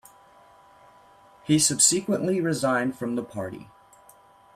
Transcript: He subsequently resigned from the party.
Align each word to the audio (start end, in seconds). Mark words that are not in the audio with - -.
He 1.43 1.59
subsequently 1.59 2.41
resigned 2.41 2.97
from 2.97 3.15
the 3.15 3.23
party. 3.23 3.69